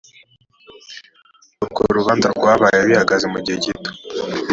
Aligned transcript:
urwo 1.63 1.79
urubanza 1.89 2.27
rwabaye 2.37 2.79
bihagaze 2.89 3.25
mu 3.33 3.39
gihe 3.43 3.57
gito 3.63 3.91